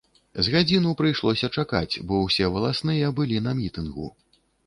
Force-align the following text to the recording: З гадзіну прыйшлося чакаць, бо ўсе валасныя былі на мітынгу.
З 0.45 0.53
гадзіну 0.53 0.93
прыйшлося 1.01 1.49
чакаць, 1.57 1.95
бо 2.11 2.21
ўсе 2.23 2.49
валасныя 2.57 3.13
былі 3.19 3.37
на 3.49 3.57
мітынгу. 3.63 4.09